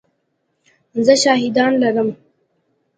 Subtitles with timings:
[1.05, 2.09] زه شاهدان لرم!